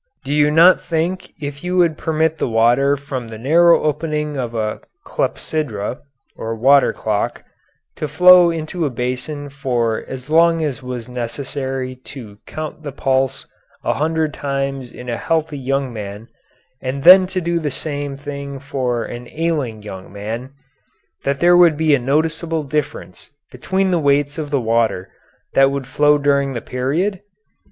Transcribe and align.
"Do 0.25 0.33
you 0.33 0.49
not 0.49 0.81
think 0.81 1.31
if 1.39 1.63
you 1.63 1.77
would 1.77 1.95
permit 1.95 2.39
the 2.39 2.49
water 2.49 2.97
from 2.97 3.27
the 3.27 3.37
narrow 3.37 3.83
opening 3.83 4.35
of 4.35 4.55
a 4.55 4.79
clepsydra 5.05 5.99
[water 6.35 6.91
clock] 6.91 7.43
to 7.97 8.07
flow 8.07 8.49
into 8.49 8.83
a 8.83 8.89
basin 8.89 9.47
for 9.47 10.03
as 10.07 10.27
long 10.27 10.63
as 10.63 10.81
was 10.81 11.07
necessary 11.07 11.95
to 11.97 12.39
count 12.47 12.81
the 12.81 12.91
pulse 12.91 13.45
a 13.83 13.93
hundred 13.93 14.33
times 14.33 14.91
in 14.91 15.07
a 15.07 15.17
healthy 15.17 15.59
young 15.59 15.93
man, 15.93 16.29
and 16.81 17.03
then 17.03 17.27
do 17.27 17.59
the 17.59 17.69
same 17.69 18.17
thing 18.17 18.57
for 18.57 19.05
an 19.05 19.27
ailing 19.29 19.83
young 19.83 20.11
man, 20.11 20.49
that 21.25 21.39
there 21.39 21.55
would 21.55 21.77
be 21.77 21.93
a 21.93 21.99
noticeable 21.99 22.63
difference 22.63 23.29
between 23.51 23.91
the 23.91 23.99
weights 23.99 24.39
of 24.39 24.49
the 24.49 24.59
water 24.61 25.11
that 25.53 25.69
would 25.69 25.85
flow 25.85 26.17
during 26.17 26.53
the 26.53 26.59
period? 26.59 27.21